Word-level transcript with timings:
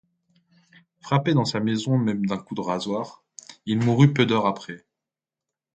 Frappé 1.01 1.35
dans 1.35 1.45
sa 1.45 1.59
maison 1.59 1.95
même 1.95 2.25
d'un 2.25 2.39
coup 2.39 2.55
de 2.55 2.61
rasoir, 2.61 3.23
il 3.67 3.83
mourut 3.83 4.11
peu 4.13 4.25
d'heures 4.25 4.47
après. 4.47 4.83